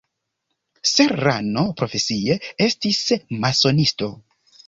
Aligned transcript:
Serrano 0.91 1.65
profesie 1.81 2.37
estis 2.67 3.01
masonisto. 3.45 4.09